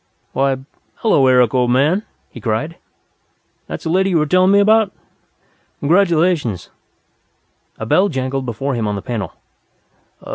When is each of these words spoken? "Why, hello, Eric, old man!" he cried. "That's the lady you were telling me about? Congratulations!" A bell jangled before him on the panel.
"Why, 0.33 0.57
hello, 0.95 1.27
Eric, 1.27 1.53
old 1.53 1.69
man!" 1.69 2.01
he 2.31 2.41
cried. 2.41 2.77
"That's 3.67 3.83
the 3.83 3.91
lady 3.91 4.09
you 4.09 4.17
were 4.17 4.25
telling 4.25 4.49
me 4.49 4.57
about? 4.59 4.91
Congratulations!" 5.79 6.71
A 7.77 7.85
bell 7.85 8.09
jangled 8.09 8.47
before 8.47 8.73
him 8.73 8.87
on 8.87 8.95
the 8.95 9.03
panel. 9.03 9.33